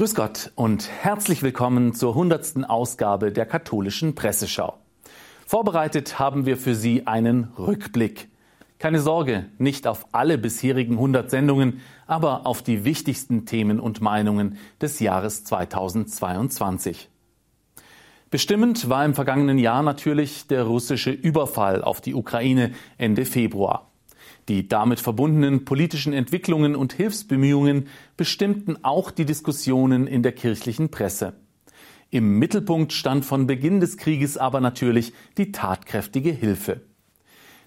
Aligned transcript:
Grüß 0.00 0.14
Gott 0.14 0.50
und 0.54 0.88
herzlich 1.02 1.42
willkommen 1.42 1.92
zur 1.92 2.14
hundertsten 2.14 2.64
Ausgabe 2.64 3.32
der 3.32 3.44
katholischen 3.44 4.14
Presseschau. 4.14 4.78
Vorbereitet 5.44 6.18
haben 6.18 6.46
wir 6.46 6.56
für 6.56 6.74
Sie 6.74 7.06
einen 7.06 7.52
Rückblick. 7.58 8.30
Keine 8.78 9.00
Sorge, 9.00 9.44
nicht 9.58 9.86
auf 9.86 10.06
alle 10.12 10.38
bisherigen 10.38 10.94
100 10.94 11.28
Sendungen, 11.28 11.82
aber 12.06 12.46
auf 12.46 12.62
die 12.62 12.86
wichtigsten 12.86 13.44
Themen 13.44 13.78
und 13.78 14.00
Meinungen 14.00 14.56
des 14.80 15.00
Jahres 15.00 15.44
2022. 15.44 17.10
Bestimmend 18.30 18.88
war 18.88 19.04
im 19.04 19.12
vergangenen 19.12 19.58
Jahr 19.58 19.82
natürlich 19.82 20.46
der 20.46 20.62
russische 20.62 21.10
Überfall 21.10 21.84
auf 21.84 22.00
die 22.00 22.14
Ukraine 22.14 22.72
Ende 22.96 23.26
Februar. 23.26 23.89
Die 24.48 24.66
damit 24.68 25.00
verbundenen 25.00 25.64
politischen 25.64 26.12
Entwicklungen 26.12 26.74
und 26.74 26.92
Hilfsbemühungen 26.92 27.88
bestimmten 28.16 28.82
auch 28.82 29.10
die 29.10 29.24
Diskussionen 29.24 30.06
in 30.06 30.22
der 30.22 30.32
kirchlichen 30.32 30.90
Presse. 30.90 31.34
Im 32.10 32.38
Mittelpunkt 32.38 32.92
stand 32.92 33.24
von 33.24 33.46
Beginn 33.46 33.78
des 33.78 33.96
Krieges 33.96 34.36
aber 34.36 34.60
natürlich 34.60 35.12
die 35.38 35.52
tatkräftige 35.52 36.32
Hilfe. 36.32 36.80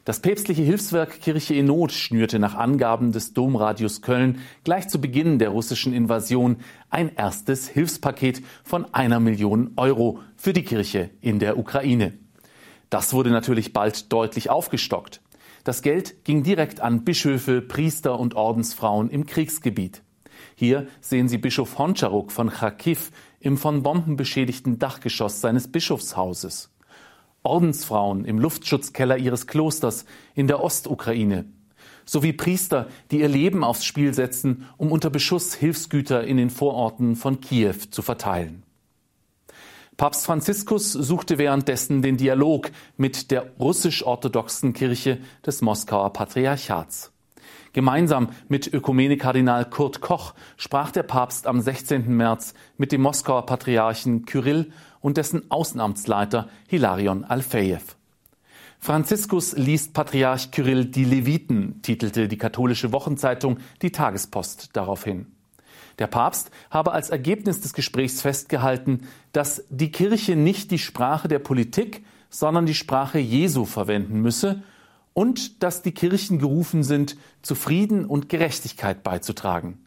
Das 0.05 0.20
päpstliche 0.20 0.64
Hilfswerk 0.64 1.22
Kirche 1.22 1.54
in 1.54 1.67
Not 1.67 1.94
schnürte 1.94 2.38
nach 2.38 2.55
Angaben 2.55 3.14
des 3.14 3.34
Domradios 3.34 4.02
Köln 4.02 4.40
gleich 4.66 4.90
zu 4.90 5.00
Beginn 5.00 5.40
der 5.40 5.48
russischen 5.48 5.94
Invasion 5.94 6.58
ein 6.90 7.16
erstes 7.16 7.70
Hilfspaket 7.70 8.42
von 8.66 8.94
einer 8.94 9.22
Million 9.22 9.72
Euro 9.78 10.20
für 10.36 10.52
die 10.52 10.64
Kirche 10.64 11.09
in 11.22 11.40
der 11.40 11.58
Ukraine. 11.58 12.12
Das 12.90 13.14
wurde 13.14 13.30
natürlich 13.30 13.72
bald 13.72 14.12
deutlich 14.12 14.50
aufgestockt. 14.50 15.22
Das 15.63 15.81
Geld 15.81 16.26
ging 16.26 16.44
direkt 16.44 16.81
an 16.81 17.05
Bischöfe, 17.05 17.62
Priester 17.62 18.20
und 18.20 18.35
Ordensfrauen 18.35 19.09
im 19.09 19.26
Kriegsgebiet. 19.26 20.02
Hier 20.55 20.88
sehen 20.99 21.30
Sie 21.30 21.38
Bischof 21.38 21.77
Honcharuk 21.77 22.31
von 22.34 22.49
Kharkiv 22.49 23.12
im 23.39 23.58
von 23.58 23.81
Bomben 23.81 24.17
beschädigten 24.17 24.77
Dachgeschoss 24.77 25.39
seines 25.39 25.72
Bischofshauses. 25.72 26.70
Ordensfrauen 27.44 28.25
im 28.25 28.39
Luftschutzkeller 28.39 29.17
ihres 29.17 29.47
Klosters 29.47 30.05
in 30.36 30.47
der 30.47 30.61
Ostukraine. 30.61 31.45
Sowie 32.05 32.33
Priester, 32.33 32.88
die 33.11 33.22
ihr 33.22 33.30
Leben 33.30 33.64
aufs 33.64 33.86
Spiel 33.86 34.14
setzen, 34.14 34.66
um 34.77 34.92
unter 34.92 35.09
Beschuss 35.09 35.53
Hilfsgüter 35.53 36.25
in 36.25 36.38
den 36.38 36.50
Vororten 36.50 37.16
von 37.16 37.39
Kiew 37.39 37.75
zu 37.89 38.02
verteilen. 38.02 38.62
Papst 39.97 40.25
Franziskus 40.25 40.91
suchte 40.91 41.38
währenddessen 41.38 42.02
den 42.02 42.17
Dialog 42.17 42.72
mit 42.97 43.30
der 43.30 43.52
russisch-orthodoxen 43.59 44.73
Kirche 44.73 45.19
des 45.45 45.61
Moskauer 45.61 46.11
Patriarchats. 46.13 47.11
Gemeinsam 47.73 48.30
mit 48.47 48.71
Ökumene-Kardinal 48.71 49.69
Kurt 49.69 50.02
Koch 50.02 50.33
sprach 50.58 50.91
der 50.91 51.03
Papst 51.03 51.45
am 51.47 51.61
16. 51.61 52.08
März 52.16 52.53
mit 52.77 52.91
dem 52.91 53.02
Moskauer 53.02 53.45
Patriarchen 53.45 54.25
Kyrill 54.25 54.71
und 54.99 55.17
dessen 55.17 55.52
Außenamtsleiter 55.52 56.49
Hilarion 56.67 57.23
Alfejew. 57.23 57.81
Franziskus 58.80 59.55
liest 59.55 59.94
Patriarch 59.94 60.52
Kyrill 60.52 60.86
die 60.86 61.05
Leviten, 61.05 61.81
titelte 61.83 62.27
die 62.27 62.38
katholische 62.38 62.91
Wochenzeitung 62.91 63.58
Die 63.81 63.91
Tagespost 63.91 64.71
daraufhin. 64.73 65.27
Der 65.99 66.08
Papst 66.08 66.52
habe 66.69 66.91
als 66.91 67.09
Ergebnis 67.09 67.61
des 67.61 67.73
Gesprächs 67.73 68.22
festgehalten, 68.22 69.08
dass 69.31 69.63
die 69.69 69.91
Kirche 69.91 70.36
nicht 70.36 70.72
die 70.72 70.80
Sprache 70.80 71.27
der 71.27 71.39
Politik, 71.39 72.05
sondern 72.30 72.66
die 72.66 72.73
Sprache 72.73 73.19
Jesu 73.19 73.66
verwenden 73.66 74.21
müsse 74.21 74.64
und 75.14 75.61
dass 75.61 75.83
die 75.83 75.91
Kirchen 75.91 76.39
gerufen 76.39 76.83
sind, 76.83 77.16
zu 77.44 77.55
Frieden 77.55 78.05
und 78.05 78.30
Gerechtigkeit 78.30 79.03
beizutragen. 79.03 79.83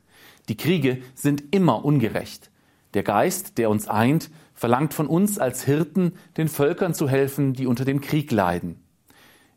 Die 0.48 0.56
Kriege 0.56 0.98
sind 1.14 1.42
immer 1.50 1.84
ungerecht. 1.84 2.50
Der 2.94 3.02
Geist, 3.02 3.58
der 3.58 3.68
uns 3.68 3.88
eint, 3.88 4.30
verlangt 4.54 4.94
von 4.94 5.08
uns 5.08 5.38
als 5.38 5.64
Hirten, 5.64 6.12
den 6.36 6.48
Völkern 6.48 6.94
zu 6.94 7.08
helfen, 7.08 7.52
die 7.52 7.66
unter 7.66 7.84
dem 7.84 8.00
Krieg 8.00 8.30
leiden. 8.30 8.80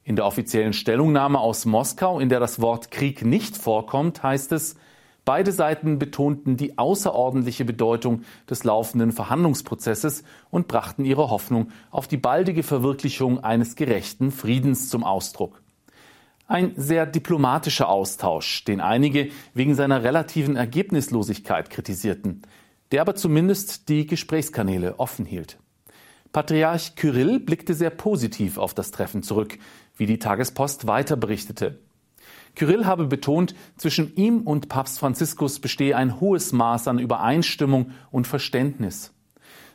In 0.03 0.15
der 0.15 0.25
offiziellen 0.25 0.73
Stellungnahme 0.73 1.39
aus 1.39 1.65
Moskau, 1.65 2.19
in 2.19 2.29
der 2.29 2.39
das 2.39 2.59
Wort 2.59 2.89
Krieg 2.89 3.23
nicht 3.23 3.55
vorkommt, 3.55 4.23
heißt 4.23 4.51
es, 4.51 4.75
Beide 5.25 5.51
Seiten 5.51 5.99
betonten 5.99 6.57
die 6.57 6.77
außerordentliche 6.77 7.65
Bedeutung 7.65 8.23
des 8.49 8.63
laufenden 8.63 9.11
Verhandlungsprozesses 9.11 10.23
und 10.49 10.67
brachten 10.67 11.05
ihre 11.05 11.29
Hoffnung 11.29 11.69
auf 11.91 12.07
die 12.07 12.17
baldige 12.17 12.63
Verwirklichung 12.63 13.43
eines 13.43 13.75
gerechten 13.75 14.31
Friedens 14.31 14.89
zum 14.89 15.03
Ausdruck. 15.03 15.61
Ein 16.47 16.73
sehr 16.75 17.05
diplomatischer 17.05 17.89
Austausch, 17.89 18.63
den 18.65 18.81
einige 18.81 19.29
wegen 19.53 19.75
seiner 19.75 20.03
relativen 20.03 20.55
Ergebnislosigkeit 20.55 21.69
kritisierten, 21.69 22.41
der 22.91 23.01
aber 23.01 23.13
zumindest 23.13 23.87
die 23.87 24.07
Gesprächskanäle 24.07 24.99
offen 24.99 25.25
hielt. 25.25 25.59
Patriarch 26.31 26.95
Kyrill 26.95 27.39
blickte 27.39 27.73
sehr 27.73 27.91
positiv 27.91 28.57
auf 28.57 28.73
das 28.73 28.91
Treffen 28.91 29.21
zurück, 29.21 29.59
wie 29.95 30.05
die 30.05 30.19
Tagespost 30.19 30.87
weiter 30.87 31.17
berichtete. 31.17 31.79
Kyrill 32.55 32.85
habe 32.85 33.05
betont, 33.05 33.55
zwischen 33.77 34.15
ihm 34.15 34.41
und 34.41 34.69
Papst 34.69 34.99
Franziskus 34.99 35.59
bestehe 35.59 35.95
ein 35.95 36.19
hohes 36.19 36.51
Maß 36.51 36.87
an 36.87 36.99
Übereinstimmung 36.99 37.91
und 38.11 38.27
Verständnis. 38.27 39.13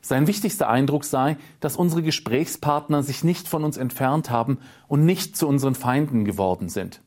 Sein 0.03 0.27
wichtigster 0.27 0.69
Eindruck 0.69 1.05
sei, 1.05 1.39
dass 1.61 1.77
unsere 1.77 2.03
Gesprächspartner 2.03 3.03
sich 3.03 3.25
nicht 3.25 3.49
von 3.49 3.65
uns 3.65 3.79
entfernt 3.79 4.29
haben 4.29 4.59
und 4.87 5.07
nicht 5.07 5.35
zu 5.35 5.49
unseren 5.49 5.75
Feinden 5.75 6.27
geworden 6.27 6.69
sind. 6.69 7.01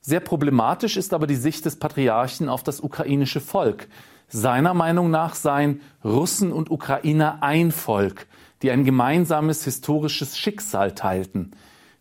Sehr 0.00 0.20
problematisch 0.20 0.96
ist 0.96 1.12
aber 1.12 1.26
die 1.26 1.34
Sicht 1.34 1.64
des 1.66 1.76
Patriarchen 1.76 2.48
auf 2.48 2.62
das 2.62 2.80
ukrainische 2.80 3.40
Volk. 3.40 3.88
Seiner 4.28 4.72
Meinung 4.72 5.10
nach 5.10 5.34
seien 5.34 5.80
Russen 6.04 6.52
und 6.52 6.70
Ukrainer 6.70 7.42
ein 7.42 7.72
Volk, 7.72 8.28
die 8.62 8.70
ein 8.70 8.84
gemeinsames 8.84 9.64
historisches 9.64 10.38
Schicksal 10.38 10.94
teilten. 10.94 11.50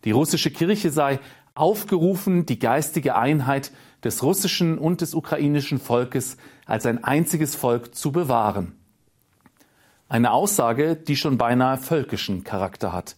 Die 0.06 0.12
russische 0.12 0.52
Kirche 0.52 0.92
sei 0.92 1.20
aufgerufen, 1.60 2.46
die 2.46 2.60
geistige 2.60 3.16
Einheit 3.16 3.72
des 4.04 4.24
russischen 4.24 4.78
und 4.78 5.02
des 5.02 5.14
ukrainischen 5.14 5.80
Volkes 5.80 6.38
als 6.66 6.86
ein 6.86 7.04
einziges 7.04 7.56
Volk 7.56 7.94
zu 7.96 8.12
bewahren. 8.12 8.76
Eine 10.08 10.32
Aussage, 10.32 10.96
die 10.96 11.16
schon 11.16 11.38
beinahe 11.38 11.78
völkischen 11.78 12.44
Charakter 12.44 12.94
hat. 12.94 13.16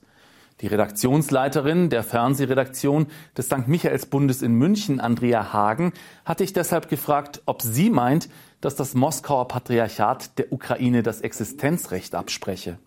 Die 0.61 0.67
Redaktionsleiterin 0.67 1.89
der 1.89 2.03
Fernsehredaktion 2.03 3.07
des 3.35 3.47
St. 3.47 3.67
Michaelsbundes 3.67 4.41
in 4.41 4.53
München, 4.53 4.99
Andrea 4.99 5.53
Hagen, 5.53 5.93
hatte 6.23 6.43
ich 6.43 6.53
deshalb 6.53 6.87
gefragt, 6.89 7.41
ob 7.45 7.61
sie 7.61 7.89
meint, 7.89 8.29
dass 8.59 8.75
das 8.75 8.93
Moskauer 8.93 9.47
Patriarchat 9.47 10.37
der 10.37 10.51
Ukraine 10.51 11.01
das 11.01 11.21
Existenzrecht 11.21 12.13
abspreche. 12.13 12.77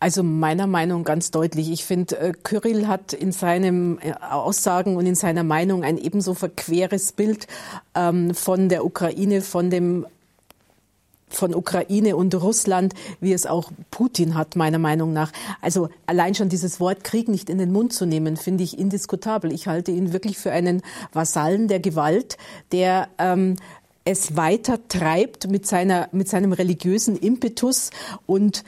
Also 0.00 0.22
meiner 0.22 0.66
Meinung 0.66 1.02
ganz 1.04 1.30
deutlich. 1.30 1.70
Ich 1.70 1.84
finde, 1.84 2.18
äh, 2.18 2.32
Kyrill 2.42 2.86
hat 2.86 3.12
in 3.12 3.32
seinen 3.32 3.98
äh, 4.00 4.14
Aussagen 4.30 4.96
und 4.96 5.06
in 5.06 5.14
seiner 5.14 5.42
Meinung 5.42 5.82
ein 5.82 5.98
ebenso 5.98 6.34
verqueres 6.34 7.12
Bild 7.12 7.46
ähm, 7.94 8.34
von 8.34 8.68
der 8.68 8.84
Ukraine, 8.84 9.42
von 9.42 9.70
dem 9.70 10.06
von 11.30 11.54
Ukraine 11.54 12.16
und 12.16 12.34
Russland, 12.34 12.94
wie 13.20 13.34
es 13.34 13.44
auch 13.44 13.70
Putin 13.90 14.34
hat, 14.34 14.56
meiner 14.56 14.78
Meinung 14.78 15.12
nach. 15.12 15.30
Also 15.60 15.90
allein 16.06 16.34
schon 16.34 16.48
dieses 16.48 16.80
Wort 16.80 17.04
Krieg 17.04 17.28
nicht 17.28 17.50
in 17.50 17.58
den 17.58 17.70
Mund 17.70 17.92
zu 17.92 18.06
nehmen, 18.06 18.38
finde 18.38 18.64
ich 18.64 18.78
indiskutabel. 18.78 19.52
Ich 19.52 19.66
halte 19.68 19.90
ihn 19.90 20.14
wirklich 20.14 20.38
für 20.38 20.52
einen 20.52 20.80
Vasallen 21.12 21.68
der 21.68 21.80
Gewalt, 21.80 22.38
der 22.72 23.08
ähm, 23.18 23.56
es 24.04 24.36
weiter 24.36 24.78
treibt 24.88 25.50
mit 25.50 25.66
seiner 25.66 26.08
mit 26.12 26.28
seinem 26.28 26.52
religiösen 26.52 27.14
Impetus 27.14 27.90
und 28.26 28.64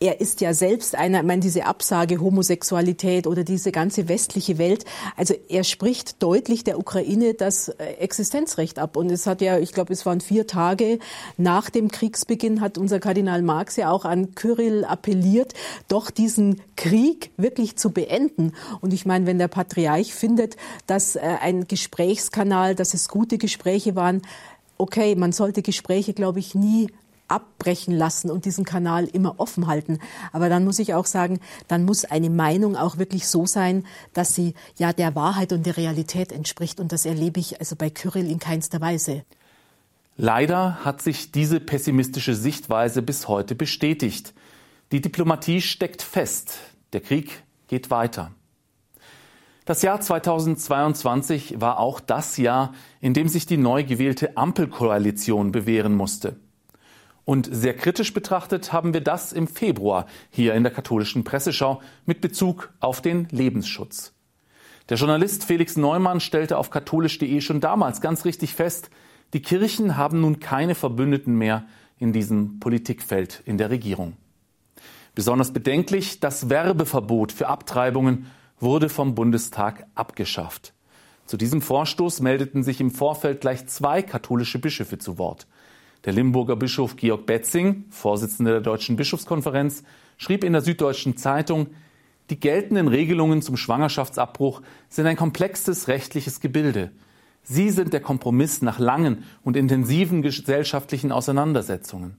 er 0.00 0.20
ist 0.20 0.40
ja 0.40 0.52
selbst 0.52 0.94
einer, 0.94 1.20
ich 1.20 1.26
meine, 1.26 1.40
diese 1.40 1.64
Absage 1.66 2.20
Homosexualität 2.20 3.26
oder 3.26 3.44
diese 3.44 3.72
ganze 3.72 4.08
westliche 4.08 4.58
Welt. 4.58 4.84
Also 5.16 5.34
er 5.48 5.64
spricht 5.64 6.22
deutlich 6.22 6.64
der 6.64 6.78
Ukraine 6.78 7.34
das 7.34 7.68
äh, 7.68 7.84
Existenzrecht 7.98 8.78
ab. 8.78 8.96
Und 8.96 9.10
es 9.10 9.26
hat 9.26 9.40
ja, 9.40 9.58
ich 9.58 9.72
glaube, 9.72 9.92
es 9.92 10.04
waren 10.04 10.20
vier 10.20 10.46
Tage 10.46 10.98
nach 11.36 11.70
dem 11.70 11.90
Kriegsbeginn, 11.90 12.60
hat 12.60 12.78
unser 12.78 13.00
Kardinal 13.00 13.42
Marx 13.42 13.76
ja 13.76 13.90
auch 13.90 14.04
an 14.04 14.34
Kyrill 14.34 14.84
appelliert, 14.84 15.54
doch 15.88 16.10
diesen 16.10 16.60
Krieg 16.76 17.30
wirklich 17.36 17.76
zu 17.76 17.90
beenden. 17.90 18.52
Und 18.80 18.92
ich 18.92 19.06
meine, 19.06 19.26
wenn 19.26 19.38
der 19.38 19.48
Patriarch 19.48 20.14
findet, 20.14 20.56
dass 20.86 21.16
äh, 21.16 21.20
ein 21.40 21.66
Gesprächskanal, 21.68 22.74
dass 22.74 22.94
es 22.94 23.08
gute 23.08 23.38
Gespräche 23.38 23.96
waren, 23.96 24.22
okay, 24.78 25.14
man 25.14 25.32
sollte 25.32 25.62
Gespräche, 25.62 26.12
glaube 26.12 26.38
ich, 26.38 26.54
nie 26.54 26.88
abbrechen 27.28 27.94
lassen 27.94 28.30
und 28.30 28.44
diesen 28.44 28.64
Kanal 28.64 29.04
immer 29.04 29.38
offen 29.38 29.66
halten. 29.66 29.98
Aber 30.32 30.48
dann 30.48 30.64
muss 30.64 30.78
ich 30.78 30.94
auch 30.94 31.06
sagen, 31.06 31.40
dann 31.68 31.84
muss 31.84 32.04
eine 32.04 32.30
Meinung 32.30 32.76
auch 32.76 32.98
wirklich 32.98 33.26
so 33.28 33.46
sein, 33.46 33.84
dass 34.12 34.34
sie 34.34 34.54
ja 34.78 34.92
der 34.92 35.14
Wahrheit 35.14 35.52
und 35.52 35.66
der 35.66 35.76
Realität 35.76 36.32
entspricht. 36.32 36.80
Und 36.80 36.92
das 36.92 37.06
erlebe 37.06 37.40
ich 37.40 37.60
also 37.60 37.76
bei 37.76 37.90
Kyrill 37.90 38.30
in 38.30 38.38
keinster 38.38 38.80
Weise. 38.80 39.24
Leider 40.16 40.84
hat 40.84 41.02
sich 41.02 41.30
diese 41.30 41.60
pessimistische 41.60 42.34
Sichtweise 42.34 43.02
bis 43.02 43.28
heute 43.28 43.54
bestätigt. 43.54 44.32
Die 44.92 45.00
Diplomatie 45.00 45.60
steckt 45.60 46.00
fest. 46.00 46.54
Der 46.92 47.00
Krieg 47.00 47.42
geht 47.68 47.90
weiter. 47.90 48.30
Das 49.66 49.82
Jahr 49.82 50.00
2022 50.00 51.60
war 51.60 51.80
auch 51.80 51.98
das 51.98 52.36
Jahr, 52.36 52.72
in 53.00 53.14
dem 53.14 53.26
sich 53.26 53.46
die 53.46 53.56
neu 53.56 53.82
gewählte 53.82 54.36
Ampelkoalition 54.36 55.50
bewähren 55.50 55.94
musste. 55.94 56.36
Und 57.26 57.48
sehr 57.50 57.74
kritisch 57.74 58.14
betrachtet 58.14 58.72
haben 58.72 58.94
wir 58.94 59.00
das 59.00 59.32
im 59.32 59.48
Februar 59.48 60.06
hier 60.30 60.54
in 60.54 60.62
der 60.62 60.72
katholischen 60.72 61.24
Presseschau 61.24 61.82
mit 62.06 62.20
Bezug 62.20 62.72
auf 62.78 63.02
den 63.02 63.26
Lebensschutz. 63.32 64.12
Der 64.88 64.96
Journalist 64.96 65.44
Felix 65.44 65.76
Neumann 65.76 66.20
stellte 66.20 66.56
auf 66.56 66.70
katholisch.de 66.70 67.40
schon 67.40 67.60
damals 67.60 68.00
ganz 68.00 68.24
richtig 68.24 68.54
fest, 68.54 68.90
die 69.32 69.42
Kirchen 69.42 69.96
haben 69.96 70.20
nun 70.20 70.38
keine 70.38 70.76
Verbündeten 70.76 71.36
mehr 71.36 71.64
in 71.98 72.12
diesem 72.12 72.60
Politikfeld 72.60 73.42
in 73.44 73.58
der 73.58 73.70
Regierung. 73.70 74.16
Besonders 75.16 75.52
bedenklich, 75.52 76.20
das 76.20 76.48
Werbeverbot 76.48 77.32
für 77.32 77.48
Abtreibungen 77.48 78.30
wurde 78.60 78.88
vom 78.88 79.16
Bundestag 79.16 79.84
abgeschafft. 79.96 80.74
Zu 81.24 81.36
diesem 81.36 81.60
Vorstoß 81.60 82.20
meldeten 82.20 82.62
sich 82.62 82.80
im 82.80 82.92
Vorfeld 82.92 83.40
gleich 83.40 83.66
zwei 83.66 84.02
katholische 84.02 84.60
Bischöfe 84.60 84.98
zu 84.98 85.18
Wort. 85.18 85.48
Der 86.06 86.12
Limburger 86.12 86.54
Bischof 86.54 86.94
Georg 86.94 87.26
Betzing, 87.26 87.84
Vorsitzender 87.90 88.52
der 88.52 88.60
Deutschen 88.60 88.94
Bischofskonferenz, 88.94 89.82
schrieb 90.16 90.44
in 90.44 90.52
der 90.52 90.62
Süddeutschen 90.62 91.16
Zeitung, 91.16 91.66
die 92.30 92.38
geltenden 92.38 92.86
Regelungen 92.86 93.42
zum 93.42 93.56
Schwangerschaftsabbruch 93.56 94.62
sind 94.88 95.06
ein 95.06 95.16
komplexes 95.16 95.88
rechtliches 95.88 96.40
Gebilde. 96.40 96.92
Sie 97.42 97.70
sind 97.70 97.92
der 97.92 98.00
Kompromiss 98.00 98.62
nach 98.62 98.78
langen 98.78 99.24
und 99.42 99.56
intensiven 99.56 100.22
gesellschaftlichen 100.22 101.10
Auseinandersetzungen. 101.10 102.16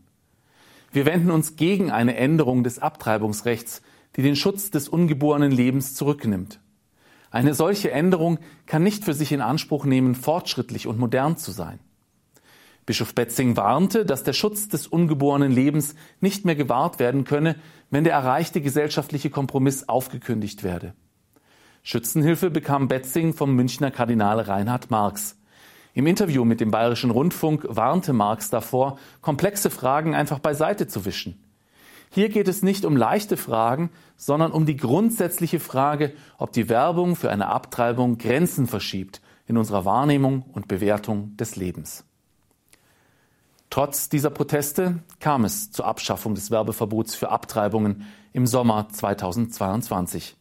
Wir 0.92 1.06
wenden 1.06 1.32
uns 1.32 1.56
gegen 1.56 1.90
eine 1.90 2.18
Änderung 2.18 2.66
des 2.66 2.80
Abtreibungsrechts, 2.80 3.82
die 4.18 4.22
den 4.22 4.36
Schutz 4.36 4.70
des 4.70 4.90
ungeborenen 4.90 5.52
Lebens 5.52 5.96
zurücknimmt. 5.96 6.60
Eine 7.32 7.54
solche 7.54 7.92
Änderung 7.92 8.40
kann 8.66 8.84
nicht 8.84 9.06
für 9.06 9.14
sich 9.14 9.32
in 9.32 9.42
Anspruch 9.42 9.86
nehmen, 9.86 10.14
fortschrittlich 10.14 10.88
und 10.88 11.00
modern 11.00 11.38
zu 11.38 11.52
sein. 11.52 11.80
Bischof 12.88 13.14
Betzing 13.14 13.58
warnte, 13.58 14.06
dass 14.06 14.24
der 14.24 14.32
Schutz 14.32 14.70
des 14.70 14.88
ungeborenen 14.88 15.52
Lebens 15.52 15.94
nicht 16.22 16.46
mehr 16.46 16.56
gewahrt 16.56 17.00
werden 17.00 17.26
könne, 17.26 17.58
wenn 17.92 18.06
der 18.06 18.14
erreichte 18.14 18.62
gesellschaftliche 18.62 19.30
Kompromiss 19.30 19.90
aufgekündigt 19.90 20.64
werde. 20.64 20.94
Schützenhilfe 21.84 22.50
bekam 22.50 22.88
Betzing 22.88 23.34
vom 23.34 23.54
Münchner 23.56 23.92
Kardinal 23.92 24.40
Reinhard 24.40 24.90
Marx. 24.90 25.38
Im 25.94 26.08
Interview 26.08 26.46
mit 26.46 26.62
dem 26.62 26.72
Bayerischen 26.72 27.12
Rundfunk 27.12 27.66
warnte 27.68 28.14
Marx 28.14 28.50
davor, 28.50 28.98
komplexe 29.20 29.70
Fragen 29.70 30.16
einfach 30.16 30.40
beiseite 30.40 30.88
zu 30.88 31.04
wischen. 31.04 31.44
Hier 32.10 32.30
geht 32.30 32.48
es 32.48 32.64
nicht 32.64 32.86
um 32.86 32.96
leichte 32.96 33.36
Fragen, 33.36 33.90
sondern 34.16 34.54
um 34.54 34.66
die 34.66 34.78
grundsätzliche 34.78 35.60
Frage, 35.60 36.14
ob 36.38 36.54
die 36.54 36.70
Werbung 36.70 37.18
für 37.18 37.32
eine 37.32 37.48
Abtreibung 37.48 38.18
Grenzen 38.18 38.66
verschiebt 38.66 39.20
in 39.46 39.58
unserer 39.58 39.84
Wahrnehmung 39.84 40.46
und 40.54 40.70
Bewertung 40.70 41.36
des 41.36 41.58
Lebens. 41.58 42.07
Trotz 43.78 44.10
dieser 44.10 44.32
Proteste 44.32 45.04
kam 45.20 45.46
es 45.46 45.72
zur 45.72 45.86
Abschaffung 45.86 46.34
des 46.34 46.50
Werbeverbots 46.50 47.14
für 47.14 47.30
Abtreibungen 47.30 48.08
im 48.34 48.48
Sommer 48.48 48.90
2022. 48.90 50.36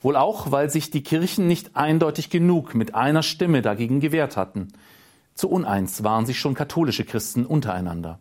Wohl 0.00 0.16
auch, 0.16 0.50
weil 0.50 0.70
sich 0.70 0.90
die 0.90 1.02
Kirchen 1.02 1.46
nicht 1.46 1.76
eindeutig 1.76 2.30
genug 2.30 2.74
mit 2.74 2.94
einer 2.94 3.22
Stimme 3.22 3.60
dagegen 3.60 4.00
gewehrt 4.00 4.38
hatten. 4.38 4.68
Zu 5.34 5.50
uneins 5.50 6.04
waren 6.04 6.24
sich 6.24 6.40
schon 6.40 6.54
katholische 6.54 7.04
Christen 7.04 7.44
untereinander. 7.44 8.18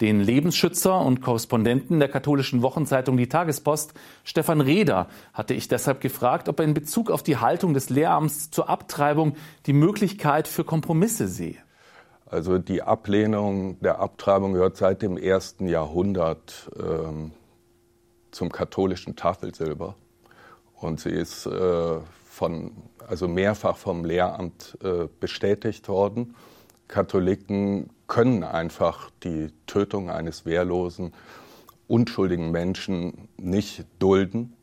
Den 0.00 0.18
Lebensschützer 0.18 1.00
und 1.00 1.20
Korrespondenten 1.20 2.00
der 2.00 2.08
katholischen 2.08 2.62
Wochenzeitung 2.62 3.16
Die 3.16 3.28
Tagespost, 3.28 3.94
Stefan 4.24 4.60
Reder, 4.60 5.06
hatte 5.32 5.54
ich 5.54 5.68
deshalb 5.68 6.00
gefragt, 6.00 6.48
ob 6.48 6.58
er 6.58 6.64
in 6.64 6.74
Bezug 6.74 7.12
auf 7.12 7.22
die 7.22 7.36
Haltung 7.36 7.74
des 7.74 7.90
Lehramts 7.90 8.50
zur 8.50 8.68
Abtreibung 8.68 9.36
die 9.66 9.72
Möglichkeit 9.72 10.48
für 10.48 10.64
Kompromisse 10.64 11.28
sehe. 11.28 11.61
Also 12.32 12.56
die 12.56 12.80
Ablehnung 12.80 13.78
der 13.80 13.98
Abtreibung 13.98 14.54
gehört 14.54 14.78
seit 14.78 15.02
dem 15.02 15.18
ersten 15.18 15.68
Jahrhundert 15.68 16.70
ähm, 16.80 17.32
zum 18.30 18.50
katholischen 18.50 19.16
Tafelsilber. 19.16 19.96
Und 20.80 20.98
sie 20.98 21.10
ist 21.10 21.44
äh, 21.44 21.98
von, 22.24 22.72
also 23.06 23.28
mehrfach 23.28 23.76
vom 23.76 24.06
Lehramt 24.06 24.78
äh, 24.82 25.08
bestätigt 25.20 25.90
worden. 25.90 26.34
Katholiken 26.88 27.90
können 28.06 28.44
einfach 28.44 29.10
die 29.22 29.52
Tötung 29.66 30.08
eines 30.08 30.46
wehrlosen, 30.46 31.12
unschuldigen 31.86 32.50
Menschen 32.50 33.28
nicht 33.36 33.84
dulden. 33.98 34.56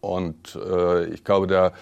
Und 0.00 0.56
äh, 0.56 1.04
ich 1.08 1.24
glaube, 1.24 1.46
da 1.46 1.72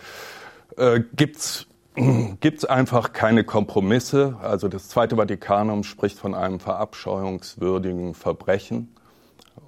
äh, 0.76 1.00
gibt 1.14 1.36
es 1.36 1.68
gibt 2.40 2.58
es 2.58 2.64
einfach 2.64 3.12
keine 3.12 3.44
Kompromisse. 3.44 4.36
Also 4.42 4.68
das 4.68 4.88
Zweite 4.88 5.16
Vatikanum 5.16 5.84
spricht 5.84 6.18
von 6.18 6.34
einem 6.34 6.60
verabscheuungswürdigen 6.60 8.14
Verbrechen. 8.14 8.94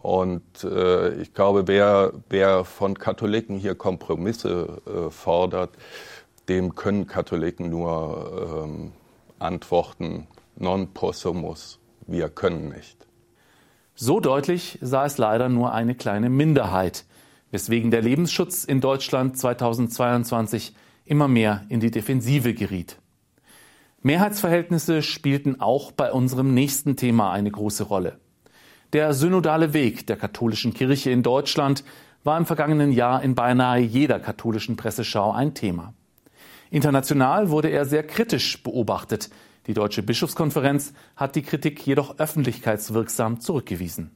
Und 0.03 0.65
äh, 0.65 1.15
ich 1.21 1.35
glaube, 1.35 1.69
wer, 1.69 2.13
wer 2.29 2.65
von 2.65 2.99
Katholiken 2.99 3.59
hier 3.59 3.75
Kompromisse 3.75 4.83
äh, 4.87 5.11
fordert, 5.11 5.71
dem 6.49 6.75
können 6.75 7.07
Katholiken 7.07 7.71
nur 7.71 8.65
ähm, 8.65 8.93
antworten, 9.39 10.27
non 10.57 10.93
possumus, 10.93 11.79
wir 12.07 12.29
können 12.29 12.69
nicht. 12.69 12.97
So 13.95 14.21
deutlich 14.21 14.79
sah 14.81 15.07
es 15.07 15.19
leider 15.19 15.49
nur 15.49 15.73
eine 15.73 15.95
kleine 15.95 16.29
Minderheit, 16.29 17.05
weswegen 17.51 17.91
der 17.91 18.03
Lebensschutz 18.03 18.65
in 18.65 18.81
Deutschland 18.81 19.39
2022 19.39 20.75
immer 21.07 21.29
mehr 21.29 21.65
in 21.69 21.81
die 21.81 21.91
Defensive 21.91 22.53
geriet. 22.53 22.99
Mehrheitsverhältnisse 24.03 25.03
spielten 25.03 25.61
auch 25.61 25.91
bei 25.91 26.13
unserem 26.13 26.55
nächsten 26.55 26.97
Thema 26.97 27.33
eine 27.33 27.51
große 27.51 27.85
Rolle. 27.85 28.21
Der 28.93 29.15
synodale 29.15 29.73
Weg 29.73 30.07
der 30.07 30.17
katholischen 30.17 30.75
Kirche 30.75 31.11
in 31.11 31.23
Deutschland 31.23 31.83
war 32.23 32.39
im 32.39 32.47
vergangenen 32.47 32.93
Jahr 32.93 33.23
in 33.23 33.35
beinahe 33.35 33.81
jeder 33.81 34.21
katholischen 34.21 34.77
Presseschau 34.77 35.33
ein 35.33 35.55
Thema. 35.55 35.95
International 36.71 37.51
wurde 37.51 37.69
er 37.69 37.85
sehr 37.85 38.05
kritisch 38.05 38.63
beobachtet. 38.63 39.31
Die 39.67 39.75
Deutsche 39.75 40.03
Bischofskonferenz 40.03 40.93
hat 41.17 41.35
die 41.35 41.43
Kritik 41.43 41.85
jedoch 41.87 42.19
öffentlichkeitswirksam 42.19 43.41
zurückgewiesen. 43.41 44.11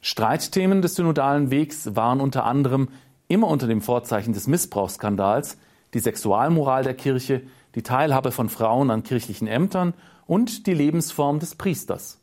Streitthemen 0.00 0.82
des 0.82 0.94
synodalen 0.96 1.50
Wegs 1.50 1.94
waren 1.96 2.20
unter 2.20 2.44
anderem 2.44 2.88
immer 3.28 3.48
unter 3.48 3.66
dem 3.66 3.80
Vorzeichen 3.80 4.34
des 4.34 4.46
Missbrauchsskandals 4.46 5.58
die 5.94 6.00
Sexualmoral 6.00 6.82
der 6.82 6.94
Kirche, 6.94 7.42
die 7.74 7.82
Teilhabe 7.82 8.32
von 8.32 8.48
Frauen 8.48 8.90
an 8.90 9.02
kirchlichen 9.02 9.48
Ämtern 9.48 9.94
und 10.26 10.66
die 10.66 10.74
Lebensform 10.74 11.38
des 11.38 11.54
Priesters. 11.54 12.20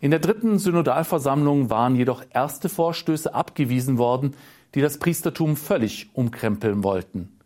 In 0.00 0.10
der 0.10 0.20
dritten 0.20 0.58
Synodalversammlung 0.58 1.70
waren 1.70 1.94
jedoch 1.94 2.24
erste 2.30 2.68
Vorstöße 2.68 3.34
abgewiesen 3.34 3.98
worden, 3.98 4.34
die 4.74 4.80
das 4.80 4.98
Priestertum 4.98 5.56
völlig 5.56 6.10
umkrempeln 6.14 6.82
wollten. 6.82 7.38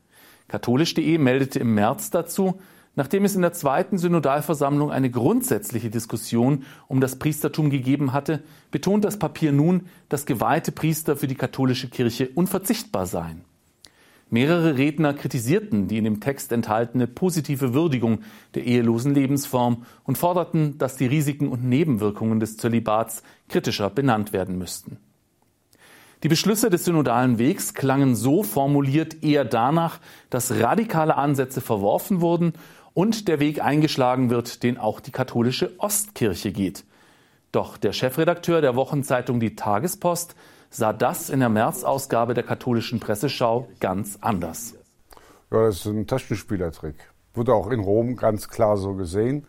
Katholisch.de 0.49 1.19
meldete 1.19 1.59
im 1.59 1.75
März 1.75 2.11
dazu, 2.11 2.61
nachdem 2.95 3.25
es 3.25 3.35
in 3.35 3.43
der 3.43 3.53
zweiten 3.53 3.99
Synodalversammlung 3.99 4.91
eine 4.91 5.11
grundsätzliche 5.11 5.91
Diskussion 5.91 6.65
um 6.89 7.01
das 7.01 7.19
Priestertum 7.19 7.69
gegeben 7.69 8.13
hatte, 8.13 8.43
betont 8.71 9.05
das 9.05 9.19
Papier 9.19 9.53
nun, 9.53 9.87
dass 10.09 10.25
geweihte 10.25 10.73
Priester 10.73 11.17
für 11.17 11.27
die 11.27 11.35
katholische 11.35 11.89
Kirche 11.89 12.31
unverzichtbar 12.35 13.05
seien. 13.07 13.45
Mehrere 14.29 14.77
Redner 14.77 15.15
kritisierten 15.15 15.87
die 15.87 15.99
in 15.99 16.05
dem 16.05 16.21
Text 16.21 16.51
enthaltene 16.51 17.07
positive 17.07 17.75
Würdigung 17.75 18.21
der 18.55 18.65
ehelosen 18.65 19.15
Lebensform 19.15 19.85
und 20.03 20.19
forderten, 20.19 20.79
dass 20.79 20.97
die 20.97 21.07
Risiken 21.07 21.49
und 21.49 21.65
Nebenwirkungen 21.65 22.41
des 22.41 22.57
Zölibats 22.57 23.23
kritischer 23.49 23.89
benannt 23.89 24.33
werden 24.33 24.59
müssten. 24.59 24.99
Die 26.25 26.29
Beschlüsse 26.29 26.71
des 26.71 26.85
synodalen 26.85 27.39
Wegs 27.39 27.73
klangen 27.73 28.17
so 28.17 28.43
formuliert 28.43 29.23
eher 29.23 29.45
danach, 29.45 30.01
dass 30.29 30.59
radikale 30.59 31.17
Ansätze 31.17 31.61
verworfen 31.61 32.21
wurden 32.21 32.55
und 32.95 33.29
der 33.29 33.39
Weg 33.39 33.63
eingeschlagen 33.63 34.29
wird, 34.29 34.65
den 34.65 34.77
auch 34.77 34.99
die 34.99 35.13
katholische 35.13 35.79
Ostkirche 35.79 36.51
geht. 36.51 36.85
Doch 37.53 37.77
der 37.77 37.93
Chefredakteur 37.93 38.61
der 38.61 38.75
Wochenzeitung 38.75 39.39
Die 39.39 39.55
Tagespost 39.55 40.35
sah 40.77 40.93
das 40.93 41.31
in 41.31 41.41
der 41.41 41.49
März-Ausgabe 41.49 42.35
der 42.35 42.45
katholischen 42.45 43.01
Presseschau 43.01 43.67
ganz 43.81 44.19
anders. 44.21 44.75
Ja, 45.51 45.65
das 45.65 45.77
ist 45.77 45.87
ein 45.87 46.07
Taschenspielertrick. 46.07 46.97
Wurde 47.33 47.55
auch 47.55 47.71
in 47.71 47.81
Rom 47.81 48.17
ganz 48.17 48.49
klar 48.49 48.77
so 48.77 48.95
gesehen. 48.95 49.47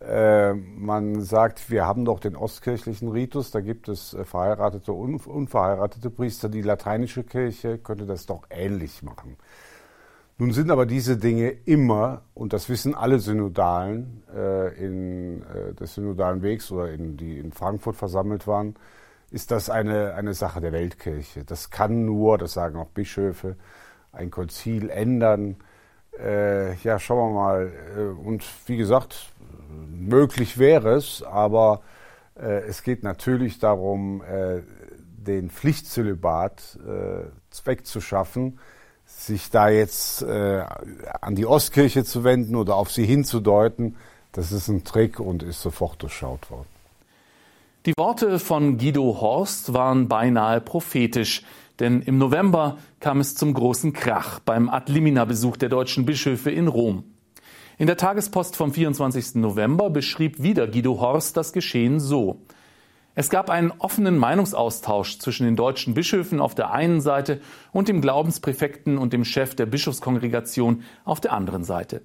Äh, 0.00 0.54
man 0.54 1.20
sagt, 1.22 1.70
wir 1.70 1.86
haben 1.86 2.04
doch 2.04 2.18
den 2.18 2.34
ostkirchlichen 2.34 3.08
Ritus, 3.08 3.50
da 3.50 3.60
gibt 3.60 3.88
es 3.88 4.12
äh, 4.12 4.24
verheiratete 4.24 4.92
und 4.92 5.26
unverheiratete 5.26 6.10
Priester. 6.10 6.48
Die 6.48 6.62
lateinische 6.62 7.22
Kirche 7.22 7.78
könnte 7.78 8.04
das 8.04 8.26
doch 8.26 8.42
ähnlich 8.50 9.02
machen. 9.02 9.36
Nun 10.36 10.52
sind 10.52 10.70
aber 10.70 10.84
diese 10.84 11.16
Dinge 11.16 11.48
immer, 11.64 12.22
und 12.34 12.52
das 12.52 12.68
wissen 12.68 12.94
alle 12.94 13.20
Synodalen 13.20 14.22
äh, 14.34 14.84
in, 14.84 15.42
äh, 15.42 15.74
des 15.74 15.94
Synodalen 15.94 16.42
Wegs 16.42 16.70
oder 16.72 16.90
in, 16.90 17.16
die 17.16 17.38
in 17.38 17.52
Frankfurt 17.52 17.96
versammelt 17.96 18.46
waren, 18.46 18.74
ist 19.30 19.50
das 19.50 19.70
eine, 19.70 20.14
eine 20.14 20.34
Sache 20.34 20.60
der 20.60 20.72
Weltkirche. 20.72 21.44
Das 21.44 21.70
kann 21.70 22.04
nur, 22.04 22.38
das 22.38 22.52
sagen 22.52 22.78
auch 22.78 22.88
Bischöfe, 22.88 23.56
ein 24.12 24.30
Konzil 24.30 24.90
ändern. 24.90 25.56
Äh, 26.18 26.74
ja, 26.76 26.98
schauen 26.98 27.34
wir 27.34 27.40
mal. 27.40 27.72
Äh, 27.96 28.00
und 28.26 28.44
wie 28.66 28.76
gesagt, 28.76 29.32
möglich 29.90 30.58
wäre 30.58 30.94
es, 30.94 31.22
aber 31.22 31.82
Äh, 32.38 32.68
es 32.68 32.82
geht 32.82 33.02
natürlich 33.02 33.58
darum, 33.58 34.22
äh, 34.22 34.62
den 35.26 35.50
Pflichtzölibat 35.50 36.78
äh, 36.86 37.66
wegzuschaffen, 37.66 38.58
sich 39.06 39.50
da 39.50 39.68
jetzt 39.70 40.22
äh, 40.22 40.62
an 41.20 41.34
die 41.34 41.46
Ostkirche 41.46 42.04
zu 42.04 42.24
wenden 42.24 42.54
oder 42.54 42.74
auf 42.76 42.90
sie 42.92 43.06
hinzudeuten, 43.06 43.96
das 44.32 44.52
ist 44.52 44.68
ein 44.68 44.84
Trick 44.84 45.18
und 45.18 45.42
ist 45.42 45.62
sofort 45.62 46.02
durchschaut 46.02 46.50
worden. 46.50 46.75
Die 47.86 47.94
Worte 47.96 48.40
von 48.40 48.78
Guido 48.78 49.20
Horst 49.20 49.72
waren 49.72 50.08
beinahe 50.08 50.60
prophetisch, 50.60 51.44
denn 51.78 52.02
im 52.02 52.18
November 52.18 52.78
kam 52.98 53.20
es 53.20 53.36
zum 53.36 53.54
großen 53.54 53.92
Krach 53.92 54.40
beim 54.40 54.68
Ad-Limina-Besuch 54.68 55.56
der 55.56 55.68
deutschen 55.68 56.04
Bischöfe 56.04 56.50
in 56.50 56.66
Rom. 56.66 57.04
In 57.78 57.86
der 57.86 57.96
Tagespost 57.96 58.56
vom 58.56 58.72
24. 58.72 59.36
November 59.36 59.88
beschrieb 59.88 60.42
wieder 60.42 60.66
Guido 60.66 60.98
Horst 61.00 61.36
das 61.36 61.52
Geschehen 61.52 62.00
so. 62.00 62.42
Es 63.14 63.30
gab 63.30 63.50
einen 63.50 63.70
offenen 63.70 64.18
Meinungsaustausch 64.18 65.20
zwischen 65.20 65.44
den 65.44 65.54
deutschen 65.54 65.94
Bischöfen 65.94 66.40
auf 66.40 66.56
der 66.56 66.72
einen 66.72 67.00
Seite 67.00 67.40
und 67.70 67.86
dem 67.86 68.00
Glaubenspräfekten 68.00 68.98
und 68.98 69.12
dem 69.12 69.24
Chef 69.24 69.54
der 69.54 69.66
Bischofskongregation 69.66 70.82
auf 71.04 71.20
der 71.20 71.32
anderen 71.32 71.62
Seite. 71.62 72.02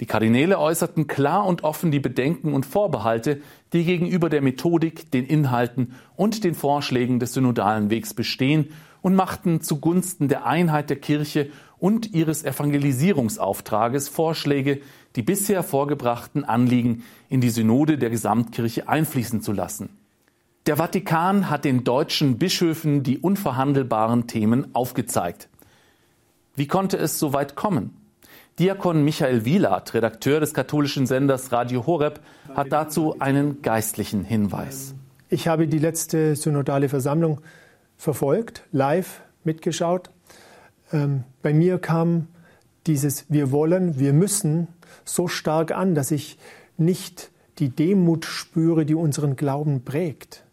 Die 0.00 0.06
Kardinäle 0.06 0.58
äußerten 0.58 1.08
klar 1.08 1.44
und 1.44 1.64
offen 1.64 1.90
die 1.90 1.98
Bedenken 1.98 2.54
und 2.54 2.66
Vorbehalte, 2.66 3.40
die 3.72 3.84
gegenüber 3.84 4.28
der 4.28 4.42
Methodik, 4.42 5.10
den 5.10 5.26
Inhalten 5.26 5.94
und 6.14 6.44
den 6.44 6.54
Vorschlägen 6.54 7.18
des 7.18 7.34
synodalen 7.34 7.90
Wegs 7.90 8.14
bestehen 8.14 8.68
und 9.02 9.16
machten 9.16 9.60
zugunsten 9.60 10.28
der 10.28 10.46
Einheit 10.46 10.90
der 10.90 11.00
Kirche 11.00 11.50
und 11.78 12.14
ihres 12.14 12.44
Evangelisierungsauftrages 12.44 14.08
Vorschläge, 14.08 14.80
die 15.16 15.22
bisher 15.22 15.62
vorgebrachten 15.62 16.44
Anliegen 16.44 17.02
in 17.28 17.40
die 17.40 17.50
Synode 17.50 17.98
der 17.98 18.10
Gesamtkirche 18.10 18.88
einfließen 18.88 19.42
zu 19.42 19.52
lassen. 19.52 19.90
Der 20.66 20.76
Vatikan 20.76 21.50
hat 21.50 21.64
den 21.64 21.82
deutschen 21.82 22.38
Bischöfen 22.38 23.02
die 23.02 23.18
unverhandelbaren 23.18 24.26
Themen 24.26 24.74
aufgezeigt. 24.74 25.48
Wie 26.54 26.66
konnte 26.66 26.98
es 26.98 27.18
so 27.18 27.32
weit 27.32 27.56
kommen? 27.56 27.94
Diakon 28.58 29.04
Michael 29.04 29.44
Wieland, 29.44 29.94
Redakteur 29.94 30.40
des 30.40 30.52
katholischen 30.52 31.06
Senders 31.06 31.52
Radio 31.52 31.86
Horeb, 31.86 32.20
hat 32.54 32.72
dazu 32.72 33.20
einen 33.20 33.62
geistlichen 33.62 34.24
Hinweis. 34.24 34.94
Ich 35.28 35.46
habe 35.46 35.68
die 35.68 35.78
letzte 35.78 36.34
synodale 36.34 36.88
Versammlung 36.88 37.40
verfolgt, 37.96 38.64
live 38.72 39.20
mitgeschaut. 39.44 40.10
Ähm, 40.92 41.24
bei 41.42 41.52
mir 41.52 41.78
kam 41.78 42.26
dieses 42.86 43.26
Wir 43.28 43.52
wollen, 43.52 43.98
wir 44.00 44.12
müssen 44.12 44.68
so 45.04 45.28
stark 45.28 45.70
an, 45.72 45.94
dass 45.94 46.10
ich 46.10 46.38
nicht 46.76 47.30
die 47.58 47.68
Demut 47.68 48.24
spüre, 48.24 48.84
die 48.84 48.94
unseren 48.94 49.36
Glauben 49.36 49.84
prägt 49.84 50.44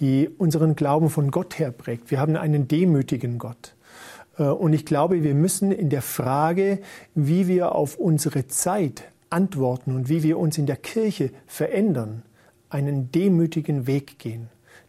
die 0.00 0.30
unseren 0.38 0.76
Glauben 0.76 1.10
von 1.10 1.30
Gott 1.30 1.58
her 1.58 1.70
prägt. 1.70 2.10
Wir 2.10 2.20
haben 2.20 2.36
einen 2.36 2.66
demütigen 2.66 3.38
Gott. 3.38 3.74
Äh, 4.40 4.44
und 4.44 4.72
ich 4.72 4.84
glaube, 4.84 5.22
wir 5.22 5.34
müssen 5.34 5.70
in 5.70 5.90
der 5.90 6.02
Frage, 6.02 6.80
wie 7.14 7.46
wir 7.46 7.74
auf 7.74 7.96
unsere 7.96 8.48
Zeit 8.48 9.04
antworten 9.28 9.94
und 9.94 10.08
wie 10.08 10.24
wir 10.24 10.38
uns 10.38 10.58
in 10.58 10.66
der 10.66 10.76
Kirche 10.76 11.30
verändern, 11.46 12.22
einen 12.68 13.12
demütigen 13.12 13.86
Weg 13.86 14.18
gehen. 14.18 14.48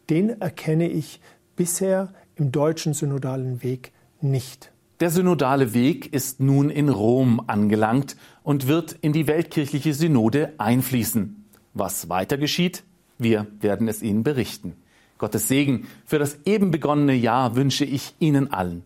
Den 0.09 0.41
erkenne 0.41 0.89
ich 0.89 1.19
bisher 1.55 2.11
im 2.35 2.51
deutschen 2.51 2.93
synodalen 2.93 3.61
Weg 3.61 3.91
nicht. 4.19 4.71
Der 4.99 5.09
synodale 5.09 5.73
Weg 5.73 6.13
ist 6.13 6.39
nun 6.39 6.69
in 6.69 6.89
Rom 6.89 7.41
angelangt 7.47 8.15
und 8.43 8.67
wird 8.67 8.95
in 9.01 9.13
die 9.13 9.27
weltkirchliche 9.27 9.93
Synode 9.93 10.53
einfließen. 10.59 11.45
Was 11.73 12.09
weiter 12.09 12.37
geschieht, 12.37 12.83
wir 13.17 13.47
werden 13.59 13.87
es 13.87 14.03
Ihnen 14.03 14.23
berichten. 14.23 14.73
Gottes 15.17 15.47
Segen 15.47 15.87
für 16.05 16.19
das 16.19 16.39
eben 16.45 16.71
begonnene 16.71 17.13
Jahr 17.13 17.55
wünsche 17.55 17.85
ich 17.85 18.15
Ihnen 18.19 18.51
allen. 18.51 18.83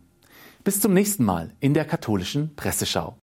Bis 0.66 0.80
zum 0.80 0.96
nächsten 0.96 1.24
Mal 1.24 1.52
in 1.60 1.76
der 1.76 1.86
katholischen 1.86 2.56
Presseschau. 2.56 3.20